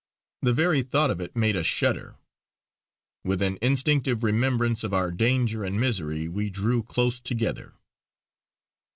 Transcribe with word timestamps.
The 0.41 0.51
very 0.51 0.81
thought 0.81 1.11
of 1.11 1.21
it 1.21 1.35
made 1.35 1.55
us 1.55 1.67
shudder; 1.67 2.15
with 3.23 3.39
an 3.43 3.59
instinctive 3.61 4.23
remembrance 4.23 4.83
of 4.83 4.95
our 4.95 5.11
danger 5.11 5.63
and 5.63 5.79
misery 5.79 6.27
we 6.27 6.49
drew 6.49 6.81
close 6.81 7.19
together. 7.19 7.75